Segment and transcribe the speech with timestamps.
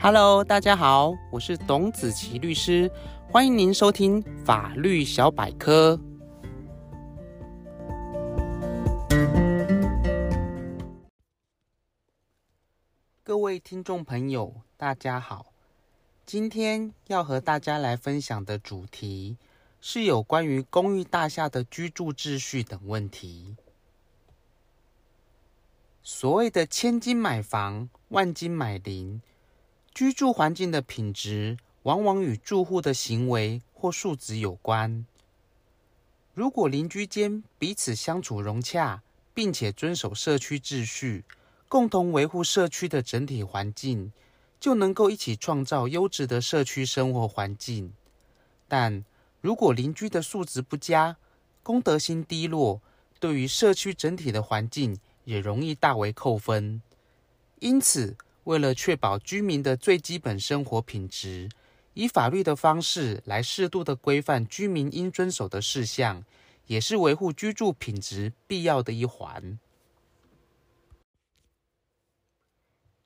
[0.00, 2.88] Hello，大家好，我是董子琪律师，
[3.32, 5.98] 欢迎您收听法律小百科。
[13.24, 15.46] 各位听众朋友，大家好，
[16.24, 19.36] 今天要和大家来分享的主题
[19.80, 23.56] 是有关于公寓大厦的居住秩序等问题。
[26.04, 29.20] 所谓的千金买房，万金买邻。
[29.98, 35.04] 居住环境的品质往往与住户的行为或素质有关。
[36.34, 39.02] 如果邻居间彼此相处融洽，
[39.34, 41.24] 并且遵守社区秩序，
[41.68, 44.12] 共同维护社区的整体环境，
[44.60, 47.92] 就能够一起创造优质的社区生活环境。
[48.68, 49.04] 但
[49.40, 51.16] 如果邻居的素质不佳，
[51.64, 52.80] 公德心低落，
[53.18, 56.80] 对于社区整体的环境也容易大为扣分。
[57.58, 58.16] 因此，
[58.48, 61.50] 为了确保居民的最基本生活品质，
[61.92, 66.24] 以法律的方式来适度的规范居民应遵守的事项，
[66.66, 69.58] 也是维护居住品质必要的一环。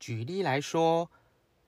[0.00, 1.08] 举例来说，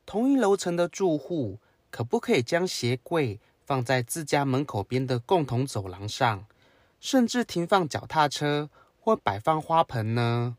[0.04, 1.60] 同一楼层的住户
[1.92, 6.44] 可不可以将鞋柜放在自家门口边的共同走廊上，
[6.98, 8.68] 甚至停放脚踏车
[8.98, 10.56] 或摆放花盆呢？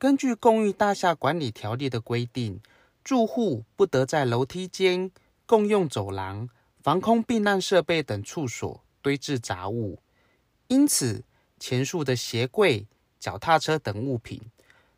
[0.00, 2.60] 根据《公寓大厦管理条例》的规定，
[3.02, 5.10] 住户不得在楼梯间、
[5.44, 6.48] 共用走廊、
[6.80, 9.98] 防空避难设备等处所堆置杂物。
[10.68, 11.24] 因此，
[11.58, 12.86] 前述的鞋柜、
[13.18, 14.40] 脚踏车等物品，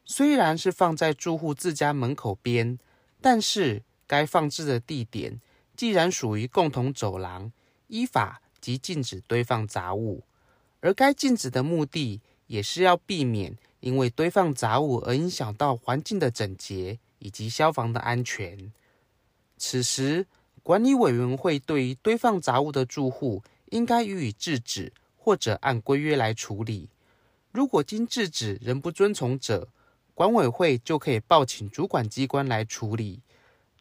[0.04, 2.78] 虽然是放在住户自家门口边，
[3.22, 5.40] 但是该放置的地点
[5.74, 7.50] 既然属于共同走廊，
[7.86, 10.24] 依法即禁止堆放杂物。
[10.80, 13.56] 而该禁止的目的，也是要避免。
[13.80, 18.72] 因为堆放杂物而影响到环境的整洁以及消防的安全，
[19.56, 20.26] 此时
[20.62, 26.88] 管理委员会对于堆放杂物的住户应该予以制止，或者按规约来处理。
[27.50, 29.68] 如果经制止仍不遵从者，
[30.14, 33.20] 管委会就可以报请主管机关来处理。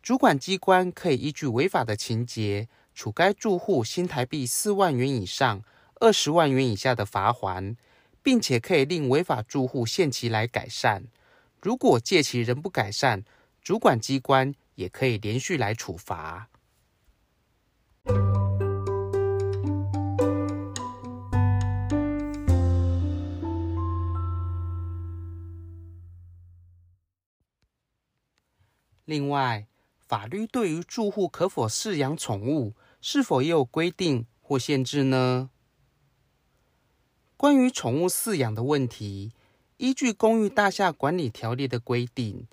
[0.01, 5.61] 主管机关可以依据违法的情节，处该住户新台币四万元以上
[5.95, 7.75] 二十万元以下的罚锾。
[8.21, 11.05] 并且可以令违法住户限期来改善。
[11.61, 13.23] 如果借期仍不改善，
[13.61, 16.49] 主管机关也可以连续来处罚。
[29.05, 35.49] 另外，法律对于住户可否饲养宠物，是否也有规定或限制呢？
[37.39, 39.31] 关于宠物饲养的问题，
[39.77, 42.45] 依据《公寓大厦管理条例》的规定，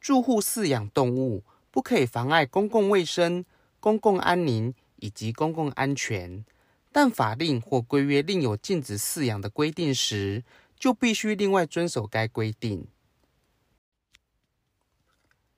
[0.00, 3.44] 住户饲养动物不可以妨碍公共卫生、
[3.80, 6.42] 公共安宁以及公共安全。
[6.90, 10.42] 但法令或规约另有禁止饲养的规定时，
[10.74, 12.86] 就必须另外遵守该规定。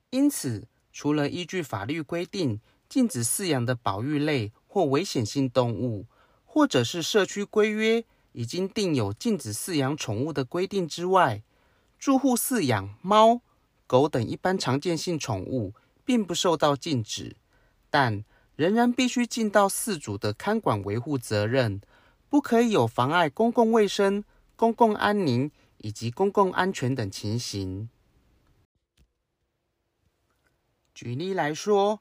[0.09, 6.05] 因此，除了依据法律规定禁止饲养的保育类或危险性动物，
[6.43, 11.41] 或者是社区规约，已经订有禁止饲养宠物的规定之外，
[11.97, 13.41] 住户饲养猫、
[13.87, 15.73] 狗等一般常见性宠物，
[16.03, 17.35] 并不受到禁止，
[17.89, 21.81] 但仍然必须尽到饲主的看管维护责任，
[22.29, 24.23] 不可以有妨碍公共卫生、
[24.55, 27.89] 公共安宁以及公共安全等情形。
[30.93, 31.99] 举例来说，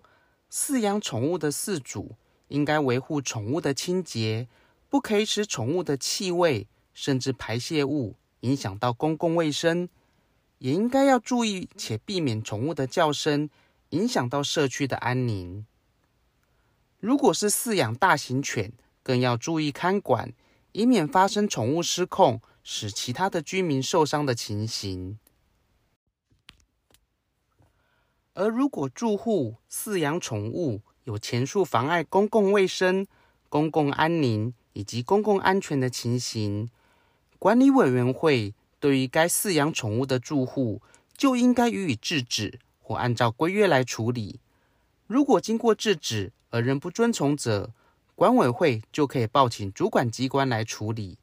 [0.50, 2.16] 饲养宠物的饲主
[2.48, 4.48] 应该维护宠物的清洁。
[4.92, 9.88] 不可以使宠物的气味甚至排泄物影响到公共卫生，
[10.58, 13.48] 也应该要注意且避免宠物的叫声
[13.88, 15.64] 影响到社区的安宁。
[17.00, 18.70] 如果是饲养大型犬，
[19.02, 20.34] 更要注意看管，
[20.72, 25.18] 以免发生宠物失控使其他的居民受伤的情形。
[28.34, 33.06] 而如果住户饲养宠物有前述妨碍公共卫生、
[33.48, 36.70] 公共安宁，以及公共安全的情形，
[37.38, 40.80] 管理委员会对于该饲养宠物的住户
[41.16, 44.40] 就应该予以制止或按照规约来处理。
[45.06, 47.70] 如果经过制止而仍不遵从者，
[48.14, 51.18] 管委会就可以报请主管机关来处理。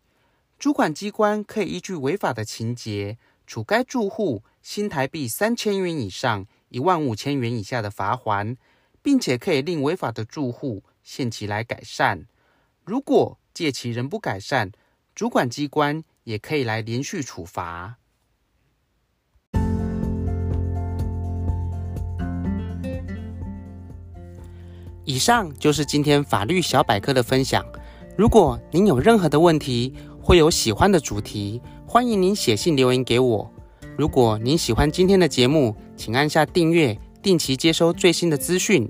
[0.59, 3.17] 主管机关可以依据违法的情节，
[3.47, 8.57] 处该住户新台币三千元以上一万五千元以下的罚锾，
[9.01, 12.27] 并且可以令违法的住户限期来改善。
[12.83, 14.71] 如果借其人不改善
[15.13, 17.97] 主管机关也可以来连续处罚。
[25.05, 27.65] 以上就是今天法律小百科的分享。
[28.15, 33.51] 如果您有任何的问题或有喜欢的主题欢迎您写信留言给我。
[33.97, 38.89] 如果您喜欢今天的节目请按下订阅定期接收最新的资讯。